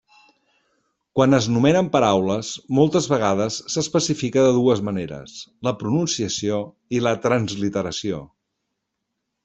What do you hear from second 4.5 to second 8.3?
dues maneres: la pronunciació i la transliteració.